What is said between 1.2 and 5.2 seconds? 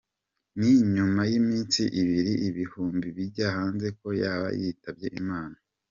y’iminsi ibiri ibihuha bijya hanze ko yaba yitabye